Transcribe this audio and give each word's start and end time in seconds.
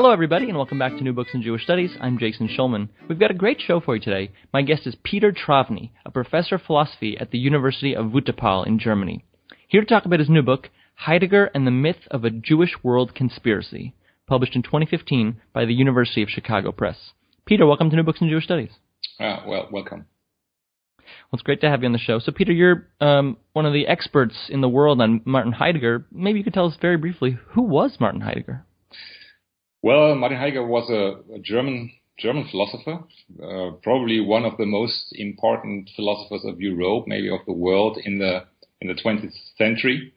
Hello, 0.00 0.12
everybody, 0.12 0.44
and 0.48 0.56
welcome 0.56 0.78
back 0.78 0.92
to 0.92 1.02
New 1.02 1.12
Books 1.12 1.32
in 1.34 1.42
Jewish 1.42 1.64
Studies. 1.64 1.90
I'm 2.00 2.18
Jason 2.18 2.46
Schulman. 2.46 2.88
We've 3.08 3.18
got 3.18 3.32
a 3.32 3.34
great 3.34 3.60
show 3.60 3.80
for 3.80 3.96
you 3.96 4.00
today. 4.00 4.30
My 4.52 4.62
guest 4.62 4.86
is 4.86 4.94
Peter 5.02 5.32
Trawny, 5.32 5.92
a 6.06 6.12
professor 6.12 6.54
of 6.54 6.62
philosophy 6.62 7.18
at 7.18 7.32
the 7.32 7.38
University 7.38 7.96
of 7.96 8.12
Wuppertal 8.12 8.64
in 8.64 8.78
Germany. 8.78 9.24
Here 9.66 9.80
to 9.80 9.86
talk 9.88 10.04
about 10.04 10.20
his 10.20 10.28
new 10.28 10.40
book, 10.42 10.70
Heidegger 10.94 11.46
and 11.46 11.66
the 11.66 11.72
Myth 11.72 12.06
of 12.12 12.24
a 12.24 12.30
Jewish 12.30 12.76
World 12.84 13.12
Conspiracy, 13.16 13.92
published 14.28 14.54
in 14.54 14.62
2015 14.62 15.40
by 15.52 15.64
the 15.64 15.74
University 15.74 16.22
of 16.22 16.28
Chicago 16.28 16.70
Press. 16.70 17.10
Peter, 17.44 17.66
welcome 17.66 17.90
to 17.90 17.96
New 17.96 18.04
Books 18.04 18.20
in 18.20 18.28
Jewish 18.28 18.44
Studies. 18.44 18.70
Uh, 19.18 19.38
well, 19.48 19.68
welcome. 19.72 20.06
Well, 20.98 21.06
it's 21.32 21.42
great 21.42 21.60
to 21.62 21.70
have 21.70 21.82
you 21.82 21.86
on 21.86 21.92
the 21.92 21.98
show. 21.98 22.20
So, 22.20 22.30
Peter, 22.30 22.52
you're 22.52 22.86
um, 23.00 23.36
one 23.52 23.66
of 23.66 23.72
the 23.72 23.88
experts 23.88 24.48
in 24.48 24.60
the 24.60 24.68
world 24.68 25.02
on 25.02 25.22
Martin 25.24 25.54
Heidegger. 25.54 26.06
Maybe 26.12 26.38
you 26.38 26.44
could 26.44 26.54
tell 26.54 26.66
us 26.66 26.78
very 26.80 26.98
briefly 26.98 27.36
who 27.48 27.62
was 27.62 27.96
Martin 27.98 28.20
Heidegger? 28.20 28.64
Well, 29.80 30.14
Martin 30.16 30.38
Heidegger 30.38 30.66
was 30.66 30.90
a, 30.90 31.34
a 31.34 31.38
German 31.38 31.92
German 32.18 32.48
philosopher, 32.50 32.98
uh, 33.40 33.70
probably 33.80 34.20
one 34.20 34.44
of 34.44 34.56
the 34.56 34.66
most 34.66 35.12
important 35.12 35.88
philosophers 35.94 36.44
of 36.44 36.60
Europe, 36.60 37.04
maybe 37.06 37.30
of 37.30 37.40
the 37.46 37.52
world 37.52 37.96
in 38.04 38.18
the 38.18 38.44
in 38.80 38.88
the 38.88 38.94
20th 38.94 39.32
century. 39.56 40.12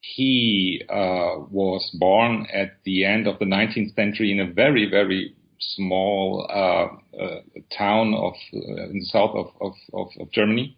He 0.00 0.82
uh, 0.88 1.38
was 1.50 1.88
born 1.98 2.46
at 2.52 2.78
the 2.84 3.04
end 3.04 3.28
of 3.28 3.38
the 3.38 3.44
19th 3.44 3.94
century 3.94 4.32
in 4.32 4.40
a 4.40 4.52
very 4.52 4.90
very 4.90 5.34
small 5.58 6.46
uh, 6.50 7.16
uh 7.16 7.40
town 7.76 8.12
of 8.12 8.34
uh, 8.54 8.90
in 8.90 8.98
the 8.98 9.06
south 9.06 9.34
of, 9.36 9.46
of, 9.60 9.72
of, 9.94 10.08
of, 10.20 10.32
Germany, 10.32 10.76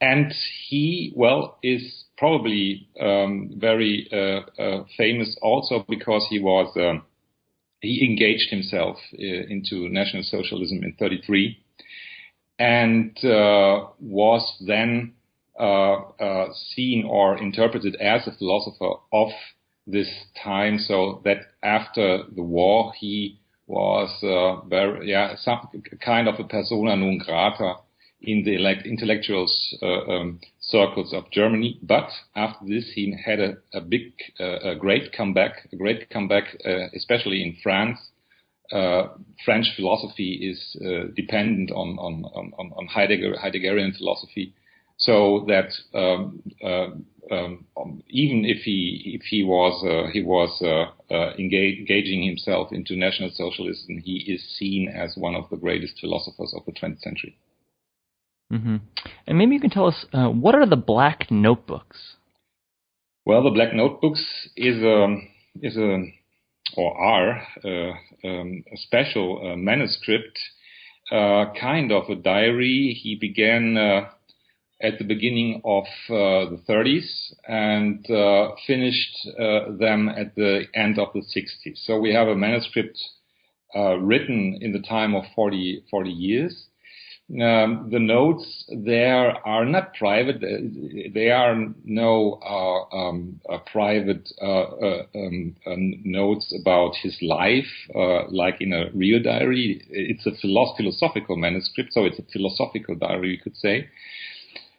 and 0.00 0.32
he 0.68 1.12
well 1.14 1.58
is 1.62 2.04
probably 2.16 2.88
um, 2.98 3.52
very 3.56 4.08
uh, 4.10 4.82
famous 4.96 5.36
also 5.42 5.84
because 5.88 6.26
he 6.30 6.40
was 6.40 6.74
um, 6.76 7.02
he 7.86 8.04
engaged 8.04 8.50
himself 8.50 8.98
uh, 9.14 9.22
into 9.22 9.88
National 9.88 10.22
Socialism 10.22 10.82
in 10.82 10.94
33 10.98 11.58
and 12.58 13.16
uh, 13.24 13.86
was 14.00 14.42
then 14.66 15.12
uh, 15.58 16.46
seen 16.74 17.04
or 17.06 17.38
interpreted 17.38 17.96
as 17.96 18.26
a 18.26 18.32
philosopher 18.36 18.94
of 19.12 19.28
this 19.86 20.08
time. 20.42 20.78
So 20.78 21.22
that 21.24 21.38
after 21.62 22.24
the 22.34 22.42
war, 22.42 22.92
he 22.98 23.40
was 23.66 24.10
uh, 24.22 24.66
very, 24.68 25.10
yeah, 25.10 25.36
some 25.36 25.68
kind 26.04 26.28
of 26.28 26.38
a 26.38 26.44
persona 26.44 26.96
non 26.96 27.18
grata 27.18 27.74
in 28.20 28.44
the 28.44 28.54
elect- 28.54 28.86
intellectuals 28.86 29.76
uh, 29.82 29.86
um, 29.86 30.40
circles 30.60 31.12
of 31.12 31.30
Germany. 31.30 31.78
But 31.82 32.08
after 32.34 32.66
this, 32.66 32.90
he 32.94 33.14
had 33.24 33.40
a, 33.40 33.56
a 33.74 33.80
big, 33.80 34.12
uh, 34.40 34.70
a 34.70 34.74
great 34.74 35.12
comeback, 35.12 35.68
a 35.72 35.76
great 35.76 36.10
comeback, 36.10 36.56
uh, 36.64 36.88
especially 36.94 37.42
in 37.42 37.56
France. 37.62 37.98
Uh, 38.72 39.08
French 39.44 39.66
philosophy 39.76 40.50
is 40.50 40.76
uh, 40.84 41.12
dependent 41.14 41.70
on, 41.70 41.96
on, 41.98 42.24
on, 42.34 42.72
on 42.76 42.86
Heidegger, 42.88 43.34
Heideggerian 43.34 43.96
philosophy, 43.96 44.54
so 44.96 45.44
that 45.46 45.70
um, 45.94 46.42
uh, 46.64 46.88
um, 47.30 48.02
even 48.08 48.44
if 48.44 48.62
he 48.62 49.18
if 49.20 49.22
he 49.26 49.44
was 49.44 50.10
he 50.12 50.22
was 50.22 50.60
engage, 51.38 51.78
engaging 51.78 52.24
himself 52.24 52.72
into 52.72 52.96
National 52.96 53.30
Socialism, 53.30 53.98
he 54.02 54.24
is 54.26 54.42
seen 54.58 54.88
as 54.88 55.16
one 55.16 55.36
of 55.36 55.48
the 55.50 55.56
greatest 55.56 56.00
philosophers 56.00 56.52
of 56.56 56.64
the 56.66 56.72
20th 56.72 57.00
century. 57.00 57.36
Mm-hmm. 58.52 58.76
And 59.26 59.38
maybe 59.38 59.54
you 59.54 59.60
can 59.60 59.70
tell 59.70 59.86
us 59.86 60.06
uh, 60.12 60.28
what 60.28 60.54
are 60.54 60.66
the 60.66 60.76
black 60.76 61.30
notebooks? 61.30 62.16
Well, 63.24 63.42
the 63.42 63.50
black 63.50 63.74
notebooks 63.74 64.24
is 64.56 64.82
a 64.82 65.16
is 65.60 65.76
a 65.76 66.04
or 66.76 66.96
are 66.96 67.42
uh, 67.64 68.28
um, 68.28 68.64
a 68.72 68.76
special 68.76 69.40
uh, 69.52 69.56
manuscript, 69.56 70.38
uh, 71.10 71.46
kind 71.58 71.92
of 71.92 72.08
a 72.08 72.16
diary. 72.16 72.98
He 73.00 73.16
began 73.20 73.76
uh, 73.76 74.08
at 74.80 74.98
the 74.98 75.04
beginning 75.04 75.62
of 75.64 75.84
the 76.08 76.60
30s 76.68 77.32
and 77.48 78.04
finished 78.66 79.28
them 79.78 80.08
at 80.08 80.34
the 80.34 80.64
end 80.74 80.98
of 80.98 81.08
the 81.14 81.20
60s. 81.20 81.78
So 81.86 81.98
we 81.98 82.12
have 82.12 82.28
a 82.28 82.36
manuscript 82.36 82.98
written 83.74 84.58
in 84.60 84.72
the 84.72 84.82
time 84.86 85.14
of 85.14 85.24
40, 85.34 85.84
40 85.90 86.10
years 86.10 86.66
um, 87.28 87.88
the 87.90 87.98
notes 87.98 88.64
there 88.68 89.36
are 89.46 89.64
not 89.64 89.94
private. 89.94 90.40
They 90.40 91.30
are 91.30 91.56
no 91.84 92.38
uh, 92.40 92.96
um, 92.96 93.40
uh, 93.50 93.58
private 93.70 94.28
uh, 94.40 95.02
um, 95.14 95.56
um, 95.66 95.94
notes 96.04 96.54
about 96.60 96.94
his 97.02 97.18
life, 97.20 97.66
uh, 97.94 98.28
like 98.30 98.60
in 98.60 98.72
a 98.72 98.90
real 98.94 99.20
diary. 99.20 99.82
It's 99.90 100.24
a 100.26 100.36
philosophical 100.40 101.36
manuscript, 101.36 101.92
so 101.92 102.04
it's 102.04 102.18
a 102.18 102.24
philosophical 102.32 102.94
diary, 102.94 103.30
you 103.30 103.38
could 103.38 103.56
say 103.56 103.88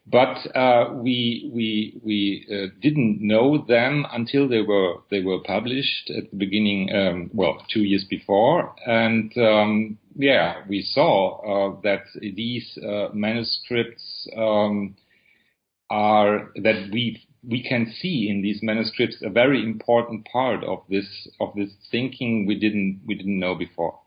but 0.09 0.38
uh, 0.56 0.94
we 0.94 1.51
we 1.53 2.00
we 2.03 2.47
uh, 2.50 2.68
didn't 2.81 3.19
know 3.22 3.66
them 3.68 4.06
until 4.12 4.47
they 4.47 4.62
were 4.62 4.95
they 5.12 5.22
were 5.22 5.40
published 5.40 6.09
at 6.16 6.31
the 6.31 6.38
beginning. 6.38 6.90
Um, 6.95 7.29
well, 7.34 7.66
two 7.69 7.81
years 7.81 8.06
before, 8.09 8.73
and 8.85 9.31
um, 9.38 9.97
yeah, 10.16 10.62
we 10.69 10.81
saw 10.81 11.75
uh, 11.75 11.81
that 11.84 12.03
these 12.22 12.78
uh, 12.78 13.09
manuscripts 13.13 14.29
um, 14.38 14.96
are 15.90 16.51
that 16.56 16.90
we 16.94 17.22
we 17.47 17.62
can 17.63 17.94
see 18.00 18.29
in 18.29 18.41
these 18.41 18.59
manuscripts 18.62 19.17
a 19.22 19.29
very 19.29 19.62
important 19.62 20.25
part 20.31 20.63
of 20.63 20.84
this 20.90 21.28
of 21.41 21.53
this 21.56 21.72
thinking 21.91 22.46
we 22.46 22.57
didn't 22.57 23.01
we 23.06 23.16
didn't 23.16 23.40
know 23.40 23.56
before. 23.56 24.00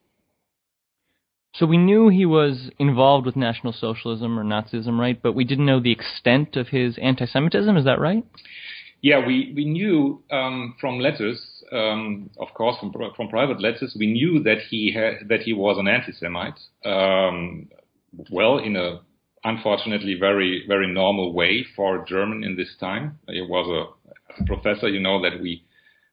So 1.60 1.66
we 1.66 1.76
knew 1.76 2.09
he 2.09 2.25
was 2.25 2.71
involved 2.78 3.26
with 3.26 3.37
National 3.37 3.75
Socialism 3.75 4.38
or 4.38 4.44
Nazism, 4.44 4.98
right? 4.98 5.21
But 5.22 5.34
we 5.34 5.44
didn't 5.44 5.66
know 5.66 5.78
the 5.78 5.93
extent 5.93 6.56
of 6.56 6.69
his 6.69 6.97
anti-Semitism. 6.97 7.76
Is 7.76 7.84
that 7.84 8.00
right? 8.00 8.25
Yeah, 9.03 9.26
we 9.26 9.53
we 9.54 9.66
knew 9.66 10.22
um, 10.31 10.75
from 10.81 11.00
letters, 11.00 11.38
um, 11.71 12.31
of 12.38 12.48
course, 12.54 12.78
from 12.81 12.94
from 13.15 13.28
private 13.28 13.60
letters, 13.60 13.94
we 13.98 14.06
knew 14.06 14.43
that 14.43 14.60
he 14.71 14.91
had 14.91 15.28
that 15.28 15.41
he 15.41 15.53
was 15.53 15.76
an 15.76 15.87
anti-Semite. 15.87 16.60
Um, 16.87 17.69
well, 18.31 18.56
in 18.56 18.77
a 18.77 19.00
unfortunately 19.44 20.15
very 20.19 20.65
very 20.66 20.91
normal 20.91 21.34
way 21.34 21.66
for 21.77 22.06
German 22.06 22.42
in 22.42 22.56
this 22.56 22.75
time. 22.81 23.19
He 23.28 23.42
was 23.42 23.66
a, 23.69 24.42
a 24.42 24.47
professor, 24.47 24.88
you 24.88 25.00
know, 25.00 25.21
that 25.21 25.42
we 25.42 25.62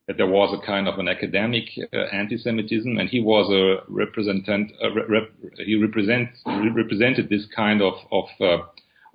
that 0.07 0.15
there 0.15 0.27
was 0.27 0.57
a 0.57 0.65
kind 0.65 0.87
of 0.87 0.99
an 0.99 1.09
academic 1.09 1.65
uh, 1.93 1.97
anti-Semitism, 2.13 2.97
and 2.97 3.09
he 3.09 3.19
was 3.19 3.51
a 3.51 3.83
representant. 3.91 4.71
Uh, 4.81 4.93
rep, 4.93 5.29
he 5.57 5.75
represent, 5.75 6.29
represented 6.45 7.29
this 7.29 7.45
kind 7.53 7.81
of 7.81 7.93
of, 8.11 8.25
uh, 8.39 8.63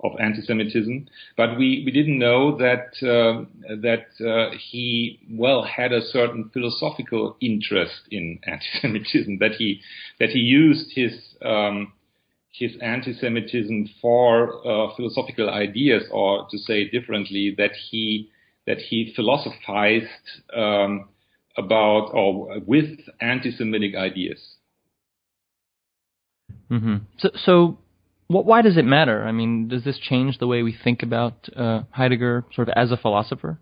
of 0.03 0.11
anti-Semitism, 0.19 1.07
but 1.35 1.57
we, 1.57 1.81
we 1.83 1.91
didn't 1.91 2.19
know 2.19 2.55
that 2.57 2.93
uh, 3.01 3.45
that 3.81 4.05
uh, 4.23 4.55
he 4.71 5.19
well 5.31 5.63
had 5.63 5.91
a 5.91 6.01
certain 6.01 6.51
philosophical 6.53 7.37
interest 7.41 8.01
in 8.11 8.39
anti-Semitism. 8.47 9.39
That 9.39 9.53
he 9.53 9.81
that 10.19 10.29
he 10.29 10.39
used 10.39 10.91
his 10.93 11.13
um, 11.43 11.93
his 12.51 12.73
anti-Semitism 12.83 13.89
for 13.99 14.59
uh, 14.59 14.95
philosophical 14.95 15.49
ideas, 15.49 16.03
or 16.11 16.47
to 16.51 16.57
say 16.59 16.87
differently, 16.87 17.55
that 17.57 17.71
he 17.89 18.29
that 18.67 18.77
he 18.77 19.13
philosophized 19.15 20.05
um, 20.55 21.09
about 21.57 22.09
or 22.13 22.59
with 22.65 22.99
anti-Semitic 23.19 23.95
ideas. 23.95 24.39
Mm-hmm. 26.71 26.97
So, 27.17 27.29
so 27.45 27.77
what, 28.27 28.45
why 28.45 28.61
does 28.61 28.77
it 28.77 28.85
matter? 28.85 29.23
I 29.23 29.31
mean, 29.31 29.67
does 29.67 29.83
this 29.83 29.99
change 29.99 30.39
the 30.39 30.47
way 30.47 30.63
we 30.63 30.75
think 30.83 31.03
about 31.03 31.49
uh, 31.55 31.83
Heidegger, 31.91 32.45
sort 32.53 32.69
of 32.69 32.73
as 32.75 32.91
a 32.91 32.97
philosopher? 32.97 33.59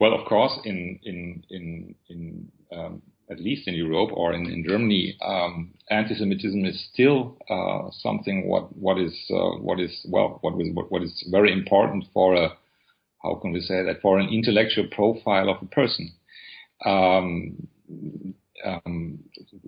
Well, 0.00 0.14
of 0.14 0.26
course, 0.26 0.52
in 0.64 1.00
in 1.02 1.42
in 1.50 1.94
in 2.08 2.48
um, 2.72 3.02
at 3.30 3.40
least 3.40 3.66
in 3.66 3.74
Europe 3.74 4.10
or 4.12 4.32
in, 4.32 4.46
in 4.46 4.64
Germany, 4.66 5.16
um, 5.20 5.74
anti-Semitism 5.90 6.64
is 6.64 6.88
still 6.92 7.36
uh, 7.50 7.90
something 7.90 8.48
what 8.48 8.76
what 8.76 8.98
is 8.98 9.14
uh, 9.30 9.58
what 9.58 9.80
is 9.80 10.06
well 10.08 10.38
what 10.42 10.56
was 10.56 10.68
what, 10.72 10.92
what 10.92 11.02
is 11.02 11.26
very 11.30 11.52
important 11.52 12.04
for 12.12 12.34
a 12.36 12.50
how 13.22 13.34
can 13.36 13.52
we 13.52 13.60
say 13.60 13.82
that 13.82 14.00
for 14.00 14.18
an 14.18 14.28
intellectual 14.28 14.86
profile 14.90 15.48
of 15.48 15.62
a 15.62 15.66
person. 15.66 16.12
um, 16.84 17.68
um, 18.64 19.18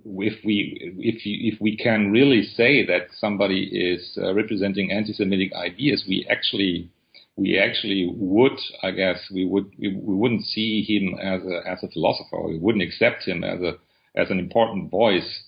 if 0.05 0.43
we 0.43 0.93
if 0.97 1.25
you, 1.25 1.53
if 1.53 1.61
we 1.61 1.77
can 1.77 2.11
really 2.11 2.43
say 2.43 2.85
that 2.85 3.07
somebody 3.17 3.63
is 3.63 4.17
uh, 4.21 4.33
representing 4.33 4.91
anti-Semitic 4.91 5.53
ideas, 5.53 6.03
we 6.07 6.27
actually 6.29 6.89
we 7.37 7.57
actually 7.57 8.11
would, 8.15 8.59
I 8.83 8.91
guess, 8.91 9.19
we 9.33 9.45
would 9.45 9.71
we, 9.77 9.95
we 9.95 10.15
wouldn't 10.15 10.45
see 10.45 10.83
him 10.83 11.17
as 11.19 11.41
a 11.43 11.67
as 11.67 11.83
a 11.83 11.89
philosopher. 11.89 12.41
We 12.47 12.59
wouldn't 12.59 12.83
accept 12.83 13.23
him 13.23 13.43
as 13.43 13.61
a 13.61 13.73
as 14.15 14.29
an 14.29 14.39
important 14.39 14.91
voice 14.91 15.43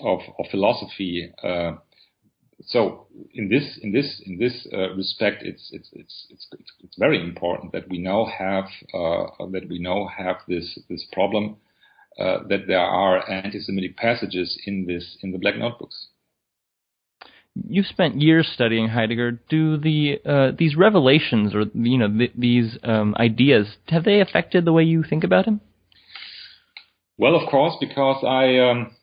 of 0.00 0.20
of 0.38 0.46
philosophy. 0.50 1.32
Uh, 1.42 1.72
so 2.66 3.06
in 3.32 3.48
this 3.48 3.78
in 3.82 3.92
this 3.92 4.22
in 4.26 4.38
this 4.38 4.66
uh, 4.72 4.94
respect, 4.94 5.42
it's, 5.42 5.70
it's 5.72 5.90
it's 5.92 6.26
it's 6.30 6.46
it's 6.82 6.96
very 6.98 7.22
important 7.22 7.72
that 7.72 7.88
we 7.88 7.98
now 7.98 8.26
have 8.26 8.64
uh, 8.92 9.46
that 9.50 9.68
we 9.68 9.78
now 9.78 10.08
have 10.16 10.36
this 10.48 10.78
this 10.88 11.06
problem 11.12 11.56
uh, 12.18 12.38
that 12.48 12.66
there 12.66 12.78
are 12.80 13.28
anti-Semitic 13.30 13.96
passages 13.96 14.58
in 14.66 14.86
this 14.86 15.18
in 15.22 15.32
the 15.32 15.38
Black 15.38 15.56
Notebooks. 15.56 16.08
You've 17.68 17.86
spent 17.86 18.20
years 18.20 18.50
studying 18.52 18.88
Heidegger. 18.88 19.32
Do 19.48 19.76
the 19.76 20.20
uh, 20.24 20.52
these 20.58 20.74
revelations, 20.74 21.54
or 21.54 21.64
you 21.74 21.98
know, 21.98 22.08
th- 22.08 22.32
these 22.36 22.78
um, 22.82 23.14
ideas, 23.18 23.76
have 23.88 24.04
they 24.04 24.20
affected 24.20 24.64
the 24.64 24.72
way 24.72 24.82
you 24.82 25.04
think 25.04 25.22
about 25.22 25.46
him? 25.46 25.60
Well, 27.16 27.36
of 27.36 27.48
course, 27.48 27.76
because 27.78 28.24
I, 28.24 28.58
um, 28.58 28.96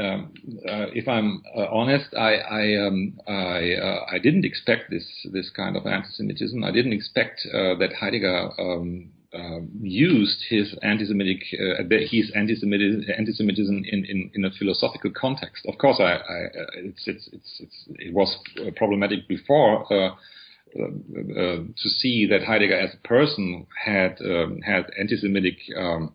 um, 0.00 0.32
uh, 0.68 0.86
if 0.94 1.06
I'm 1.08 1.42
uh, 1.56 1.66
honest, 1.70 2.14
I 2.14 2.34
I, 2.34 2.86
um, 2.86 3.18
I, 3.26 3.74
uh, 3.74 4.06
I, 4.12 4.18
didn't 4.18 4.44
expect 4.44 4.90
this 4.90 5.06
this 5.32 5.50
kind 5.50 5.76
of 5.76 5.86
anti-Semitism. 5.86 6.64
I 6.64 6.70
didn't 6.70 6.92
expect 6.92 7.46
uh, 7.52 7.74
that 7.78 7.90
Heidegger 8.00 8.50
um, 8.58 9.10
um, 9.34 9.70
used 9.80 10.44
his 10.48 10.74
anti-Semitic, 10.82 11.42
uh, 11.54 11.82
his 12.10 12.32
anti-Semitism, 12.34 13.04
anti-Semitism 13.16 13.84
in, 13.90 14.04
in, 14.04 14.30
in, 14.34 14.44
a 14.44 14.50
philosophical 14.50 15.12
context. 15.14 15.64
Of 15.66 15.78
course, 15.78 15.98
I, 16.00 16.14
I, 16.14 16.46
it's, 16.74 17.06
it's, 17.06 17.28
it's, 17.32 17.84
it 17.90 18.12
was 18.12 18.36
problematic 18.76 19.28
before 19.28 19.86
uh, 19.92 20.14
uh, 20.78 20.84
uh, 20.84 21.56
to 21.76 21.88
see 21.88 22.26
that 22.26 22.44
Heidegger 22.44 22.78
as 22.78 22.94
a 22.94 23.08
person 23.08 23.66
had 23.84 24.18
um, 24.20 24.60
had 24.62 24.86
anti-Semitic 24.98 25.58
um, 25.76 26.14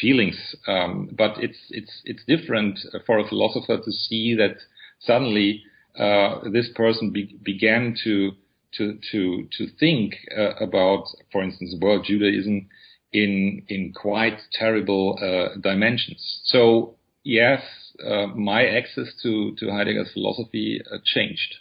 feelings, 0.00 0.54
um, 0.66 1.08
but 1.16 1.36
it's 1.38 1.58
it's 1.70 2.02
it's 2.04 2.24
different 2.26 2.78
for 3.06 3.18
a 3.18 3.28
philosopher 3.28 3.78
to 3.78 3.92
see 3.92 4.34
that 4.34 4.56
suddenly 5.00 5.62
uh, 5.98 6.40
this 6.52 6.68
person 6.74 7.10
be- 7.10 7.38
began 7.42 7.96
to 8.04 8.32
to 8.76 8.98
to 9.12 9.48
to 9.56 9.66
think 9.78 10.14
uh, 10.36 10.54
about, 10.60 11.04
for 11.32 11.42
instance, 11.42 11.74
world 11.80 12.04
Judaism 12.06 12.68
in 13.12 13.62
in 13.68 13.92
quite 13.94 14.38
terrible 14.52 15.18
uh, 15.22 15.58
dimensions. 15.60 16.40
So 16.44 16.96
yes, 17.24 17.62
uh, 18.04 18.26
my 18.28 18.66
access 18.66 19.08
to 19.22 19.54
to 19.58 19.66
Heidegger's 19.66 20.12
philosophy 20.12 20.80
uh, 20.92 20.98
changed. 21.04 21.56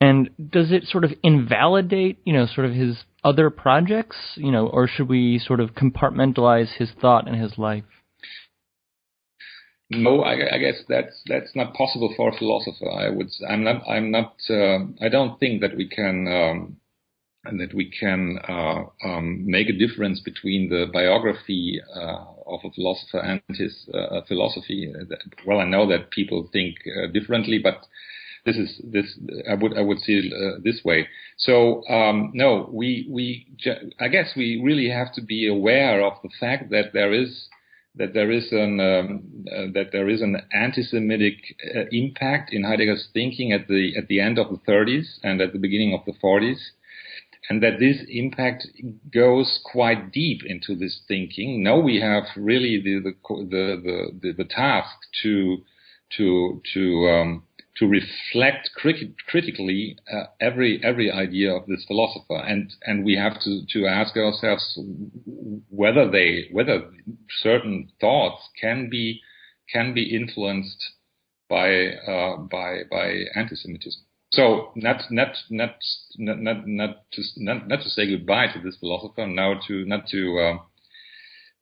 And 0.00 0.30
does 0.50 0.72
it 0.72 0.84
sort 0.84 1.04
of 1.04 1.12
invalidate, 1.22 2.18
you 2.24 2.34
know, 2.34 2.46
sort 2.46 2.66
of 2.66 2.74
his 2.74 2.96
other 3.26 3.50
projects, 3.50 4.16
you 4.36 4.52
know, 4.52 4.68
or 4.68 4.86
should 4.86 5.08
we 5.08 5.38
sort 5.38 5.58
of 5.58 5.70
compartmentalize 5.74 6.76
his 6.78 6.90
thought 7.00 7.26
and 7.26 7.36
his 7.42 7.58
life? 7.58 7.82
No, 9.90 10.22
I, 10.22 10.54
I, 10.54 10.58
guess 10.58 10.82
that's 10.88 11.22
that's 11.26 11.54
not 11.54 11.74
possible 11.74 12.12
for 12.16 12.30
a 12.30 12.36
philosopher. 12.36 12.90
I 12.90 13.08
would, 13.10 13.28
I'm 13.48 13.62
not, 13.62 13.82
I'm 13.88 14.10
not, 14.10 14.34
uh, 14.50 14.78
I 15.00 15.08
don't 15.08 15.38
think 15.38 15.60
that 15.60 15.76
we 15.76 15.88
can 15.88 16.26
um, 16.26 16.76
that 17.58 17.74
we 17.74 17.90
can 17.90 18.38
uh, 18.48 18.82
um, 19.04 19.44
make 19.46 19.68
a 19.68 19.72
difference 19.72 20.20
between 20.20 20.68
the 20.68 20.86
biography 20.92 21.80
uh, 21.94 22.24
of 22.46 22.60
a 22.64 22.70
philosopher 22.72 23.18
and 23.18 23.40
his 23.56 23.88
uh, 23.94 24.20
philosophy. 24.26 24.92
Well, 25.46 25.60
I 25.60 25.64
know 25.64 25.88
that 25.88 26.10
people 26.10 26.48
think 26.52 26.76
uh, 26.86 27.06
differently, 27.12 27.60
but 27.62 27.86
this 28.46 28.56
is 28.56 28.80
this 28.84 29.18
I 29.50 29.54
would 29.54 29.76
I 29.76 29.82
would 29.82 29.98
see 29.98 30.14
it 30.14 30.32
uh, 30.32 30.60
this 30.62 30.80
way. 30.84 31.08
So 31.36 31.86
um, 31.88 32.30
no, 32.32 32.70
we 32.72 33.06
we 33.10 33.46
I 34.00 34.08
guess 34.08 34.32
we 34.36 34.62
really 34.64 34.88
have 34.88 35.12
to 35.14 35.20
be 35.20 35.48
aware 35.48 36.02
of 36.02 36.14
the 36.22 36.30
fact 36.40 36.70
that 36.70 36.92
there 36.94 37.12
is 37.12 37.48
that 37.96 38.14
there 38.14 38.30
is 38.30 38.52
an 38.52 38.78
um, 38.78 39.44
uh, 39.50 39.66
that 39.74 39.90
there 39.90 40.08
is 40.08 40.22
an 40.22 40.36
anti-Semitic 40.52 41.34
uh, 41.74 41.80
impact 41.90 42.52
in 42.52 42.62
Heidegger's 42.62 43.08
thinking 43.12 43.52
at 43.52 43.66
the 43.68 43.94
at 43.98 44.06
the 44.06 44.20
end 44.20 44.38
of 44.38 44.48
the 44.48 44.72
30s 44.72 45.18
and 45.24 45.40
at 45.40 45.52
the 45.52 45.58
beginning 45.58 45.92
of 45.92 46.04
the 46.06 46.18
40s, 46.22 46.60
and 47.50 47.60
that 47.64 47.80
this 47.80 47.96
impact 48.08 48.68
goes 49.12 49.58
quite 49.64 50.12
deep 50.12 50.42
into 50.46 50.76
this 50.76 51.00
thinking. 51.08 51.64
Now 51.64 51.80
we 51.80 52.00
have 52.00 52.24
really 52.36 52.80
the 52.80 53.00
the 53.00 53.14
the 53.50 54.20
the, 54.22 54.32
the 54.32 54.44
task 54.44 54.94
to 55.22 55.58
to 56.16 56.62
to 56.74 57.08
um, 57.08 57.42
to 57.78 57.86
reflect 57.86 58.70
crit- 58.74 59.14
critically 59.28 59.98
uh, 60.12 60.24
every 60.40 60.80
every 60.82 61.10
idea 61.10 61.54
of 61.54 61.66
this 61.66 61.84
philosopher, 61.86 62.38
and 62.38 62.72
and 62.86 63.04
we 63.04 63.16
have 63.16 63.40
to 63.42 63.62
to 63.72 63.86
ask 63.86 64.16
ourselves 64.16 64.78
whether 65.68 66.10
they 66.10 66.48
whether 66.52 66.90
certain 67.42 67.88
thoughts 68.00 68.48
can 68.60 68.88
be 68.90 69.20
can 69.72 69.94
be 69.94 70.14
influenced 70.14 70.82
by 71.48 71.88
uh, 72.08 72.36
by 72.38 72.82
by 72.90 73.24
anti-Semitism. 73.34 74.02
So 74.32 74.72
not 74.74 75.02
not 75.10 75.36
not 75.50 75.76
not 76.18 76.40
not 76.40 76.66
not 76.66 77.10
to 77.12 77.22
not, 77.36 77.68
not 77.68 77.82
to 77.82 77.90
say 77.90 78.08
goodbye 78.08 78.48
to 78.48 78.60
this 78.60 78.76
philosopher, 78.78 79.26
now 79.26 79.60
to 79.68 79.84
not 79.84 80.08
to 80.08 80.38
uh, 80.38 80.58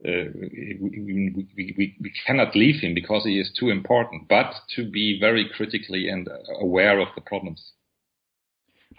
uh, 0.07 0.29
we, 0.35 1.47
we, 1.57 1.97
we, 2.01 2.13
cannot 2.27 2.55
leave 2.55 2.81
him 2.83 2.95
because 2.95 3.25
he 3.25 3.39
is 3.39 3.51
too 3.59 3.71
important, 3.71 4.29
but 4.29 4.53
to 4.77 4.89
be 4.91 5.19
very 5.19 5.49
critically 5.57 6.09
and 6.09 6.29
aware 6.61 6.99
of 7.01 7.09
the 7.15 7.21
problems. 7.21 7.73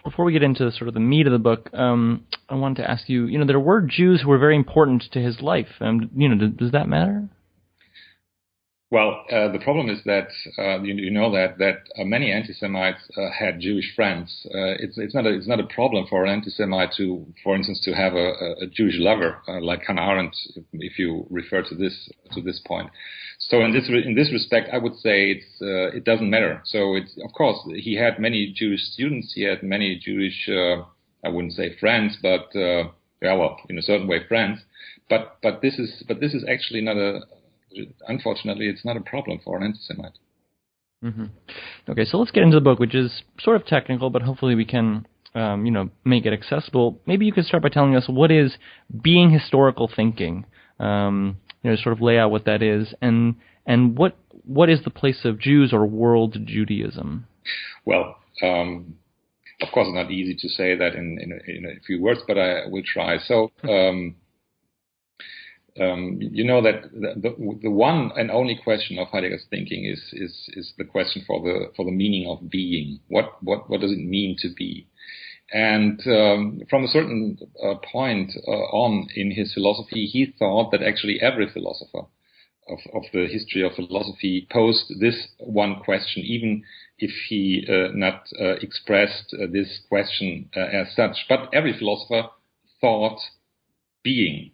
Before 0.02 0.24
we 0.24 0.32
get 0.32 0.42
into 0.42 0.70
sort 0.72 0.88
of 0.88 0.94
the 0.94 1.00
meat 1.00 1.26
of 1.26 1.32
the 1.32 1.38
book, 1.38 1.70
um, 1.74 2.26
I 2.48 2.54
wanted 2.54 2.82
to 2.82 2.90
ask 2.90 3.08
you, 3.08 3.26
you 3.26 3.38
know, 3.38 3.46
there 3.46 3.60
were 3.60 3.82
Jews 3.82 4.22
who 4.22 4.28
were 4.28 4.38
very 4.38 4.56
important 4.56 5.04
to 5.12 5.20
his 5.20 5.40
life. 5.40 5.68
Um, 5.80 6.10
you 6.16 6.28
know, 6.28 6.48
does 6.48 6.72
that 6.72 6.88
matter? 6.88 7.28
Well, 8.88 9.24
uh, 9.32 9.50
the 9.50 9.58
problem 9.58 9.88
is 9.88 9.98
that 10.04 10.28
uh, 10.58 10.80
you, 10.80 10.94
you, 10.94 11.10
know 11.10 11.32
that 11.32 11.58
that 11.58 11.88
uh, 11.98 12.04
many 12.04 12.30
anti-Semites 12.30 13.00
uh, 13.16 13.30
had 13.36 13.58
Jewish 13.58 13.92
friends. 13.96 14.46
Uh, 14.46 14.78
it's 14.78 14.96
it's 14.96 15.12
not 15.12 15.26
a, 15.26 15.30
it's 15.30 15.48
not 15.48 15.58
a 15.58 15.66
problem 15.66 16.06
for 16.08 16.24
an 16.24 16.30
anti-Semite 16.30 16.92
to, 16.96 17.26
for 17.42 17.56
instance, 17.56 17.80
to 17.80 17.92
have 17.94 18.14
a, 18.14 18.30
a 18.60 18.66
Jewish 18.68 18.94
lover 18.98 19.42
uh, 19.48 19.60
like 19.60 19.82
Hannah 19.84 20.02
Arendt, 20.02 20.36
if 20.72 21.00
you 21.00 21.26
refer 21.30 21.62
to 21.62 21.74
this 21.74 22.08
to 22.32 22.40
this 22.40 22.60
point. 22.64 22.90
So 23.40 23.60
in 23.64 23.72
this 23.72 23.88
in 23.88 24.14
this 24.14 24.30
respect, 24.32 24.68
I 24.72 24.78
would 24.78 24.94
say 24.94 25.32
it's 25.32 25.56
it 25.60 26.04
doesn't 26.04 26.30
matter. 26.30 26.62
So 26.64 26.94
it's 26.94 27.18
of 27.24 27.32
course 27.32 27.58
he 27.74 27.96
had 27.96 28.20
many 28.20 28.54
Jewish 28.56 28.82
students. 28.82 29.32
He 29.34 29.42
had 29.42 29.64
many 29.64 29.98
Jewish 29.98 30.48
I 30.48 31.28
wouldn't 31.28 31.54
say 31.54 31.76
friends, 31.80 32.18
but 32.22 32.50
yeah, 32.54 33.34
well, 33.34 33.56
in 33.68 33.78
a 33.78 33.82
certain 33.82 34.06
way, 34.06 34.20
friends. 34.28 34.60
But 35.10 35.38
but 35.42 35.60
this 35.60 35.76
is 35.76 36.04
but 36.06 36.20
this 36.20 36.34
is 36.34 36.44
actually 36.48 36.82
not 36.82 36.96
a 36.96 37.22
unfortunately, 38.08 38.66
it's 38.66 38.84
not 38.84 38.96
a 38.96 39.00
problem 39.00 39.40
for 39.44 39.56
an 39.56 39.64
anti-Semite. 39.64 40.18
Mm-hmm. 41.04 41.26
Okay, 41.88 42.04
so 42.04 42.18
let's 42.18 42.30
get 42.30 42.42
into 42.42 42.56
the 42.56 42.62
book, 42.62 42.78
which 42.78 42.94
is 42.94 43.22
sort 43.40 43.56
of 43.56 43.66
technical, 43.66 44.10
but 44.10 44.22
hopefully 44.22 44.54
we 44.54 44.64
can, 44.64 45.06
um, 45.34 45.66
you 45.66 45.72
know, 45.72 45.90
make 46.04 46.26
it 46.26 46.32
accessible. 46.32 47.00
Maybe 47.06 47.26
you 47.26 47.32
could 47.32 47.44
start 47.44 47.62
by 47.62 47.68
telling 47.68 47.94
us 47.94 48.04
what 48.08 48.30
is 48.30 48.56
being 49.02 49.30
historical 49.30 49.90
thinking. 49.94 50.46
Um, 50.78 51.38
you 51.62 51.70
know, 51.70 51.76
sort 51.76 51.94
of 51.94 52.02
lay 52.02 52.18
out 52.18 52.30
what 52.30 52.44
that 52.44 52.62
is, 52.62 52.94
and 53.00 53.36
and 53.66 53.96
what 53.96 54.16
what 54.44 54.68
is 54.68 54.84
the 54.84 54.90
place 54.90 55.24
of 55.24 55.40
Jews 55.40 55.72
or 55.72 55.86
world 55.86 56.36
Judaism? 56.44 57.26
Well, 57.84 58.16
um, 58.42 58.96
of 59.62 59.68
course, 59.72 59.88
it's 59.88 59.94
not 59.94 60.10
easy 60.10 60.36
to 60.38 60.48
say 60.48 60.76
that 60.76 60.94
in 60.94 61.18
in 61.20 61.32
a, 61.32 61.50
in 61.50 61.64
a 61.64 61.80
few 61.86 62.00
words, 62.00 62.20
but 62.26 62.38
I 62.38 62.66
will 62.68 62.82
try. 62.84 63.18
So. 63.18 63.50
Um, 65.80 66.18
you 66.20 66.44
know 66.44 66.62
that 66.62 66.84
the, 66.92 67.14
the, 67.16 67.58
the, 67.64 67.70
one 67.70 68.10
and 68.16 68.30
only 68.30 68.58
question 68.62 68.98
of 68.98 69.08
Heidegger's 69.08 69.44
thinking 69.50 69.84
is, 69.84 70.00
is, 70.12 70.48
is 70.54 70.72
the 70.78 70.84
question 70.84 71.22
for 71.26 71.42
the, 71.42 71.72
for 71.76 71.84
the 71.84 71.90
meaning 71.90 72.26
of 72.28 72.48
being. 72.48 73.00
What, 73.08 73.42
what, 73.42 73.68
what 73.68 73.82
does 73.82 73.92
it 73.92 73.98
mean 73.98 74.36
to 74.40 74.48
be? 74.56 74.88
And 75.52 76.00
um, 76.06 76.62
from 76.68 76.84
a 76.84 76.88
certain 76.88 77.38
uh, 77.62 77.74
point 77.92 78.32
uh, 78.48 78.50
on 78.50 79.08
in 79.14 79.30
his 79.30 79.54
philosophy, 79.54 80.06
he 80.06 80.34
thought 80.38 80.72
that 80.72 80.82
actually 80.82 81.20
every 81.20 81.48
philosopher 81.52 82.06
of, 82.68 82.78
of 82.94 83.02
the 83.12 83.26
history 83.26 83.62
of 83.62 83.74
philosophy 83.74 84.46
posed 84.50 84.92
this 85.00 85.28
one 85.38 85.80
question, 85.84 86.22
even 86.24 86.64
if 86.98 87.10
he 87.28 87.64
uh, 87.68 87.92
not 87.94 88.26
uh, 88.40 88.54
expressed 88.62 89.34
uh, 89.34 89.46
this 89.52 89.80
question 89.88 90.48
uh, 90.56 90.60
as 90.60 90.94
such. 90.96 91.26
But 91.28 91.50
every 91.52 91.78
philosopher 91.78 92.30
thought 92.80 93.20
being 94.02 94.50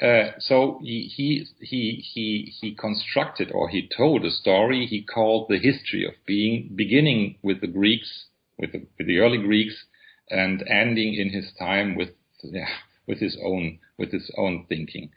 uh, 0.00 0.32
so 0.38 0.80
he, 0.82 1.02
he 1.14 1.46
he 1.60 2.02
he 2.14 2.54
he 2.60 2.74
constructed 2.74 3.50
or 3.52 3.68
he 3.68 3.86
told 3.94 4.24
a 4.24 4.30
story 4.30 4.86
he 4.86 5.02
called 5.02 5.46
the 5.48 5.58
history 5.58 6.06
of 6.06 6.14
being, 6.26 6.70
beginning 6.74 7.36
with 7.42 7.60
the 7.60 7.66
Greeks, 7.66 8.26
with 8.58 8.72
the, 8.72 8.86
with 8.96 9.06
the 9.06 9.18
early 9.18 9.38
Greeks, 9.38 9.84
and 10.30 10.62
ending 10.68 11.14
in 11.14 11.30
his 11.30 11.52
time 11.58 11.96
with 11.96 12.10
yeah, 12.42 12.68
with 13.06 13.18
his 13.18 13.36
own 13.44 13.78
with 13.98 14.10
his 14.12 14.30
own 14.38 14.64
thinking. 14.68 15.10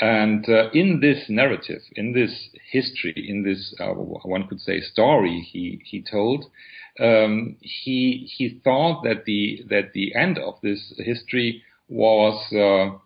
And 0.00 0.48
uh, 0.48 0.70
in 0.72 1.00
this 1.00 1.26
narrative, 1.28 1.82
in 1.96 2.12
this 2.12 2.48
history, 2.70 3.26
in 3.28 3.42
this 3.42 3.74
uh, 3.80 3.92
one 3.92 4.46
could 4.46 4.60
say 4.60 4.80
story 4.80 5.40
he 5.40 5.82
he 5.84 6.00
told, 6.00 6.46
um, 7.00 7.56
he 7.60 8.30
he 8.36 8.60
thought 8.62 9.02
that 9.02 9.24
the 9.24 9.64
that 9.68 9.92
the 9.94 10.14
end 10.14 10.38
of 10.38 10.60
this 10.62 10.92
history 10.98 11.62
was 11.88 12.52
uh, 12.52 12.98